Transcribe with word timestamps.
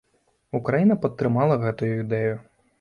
Украіна 0.59 0.97
падтрымала 1.05 1.61
гэтую 1.67 1.93
ідэю. 2.01 2.35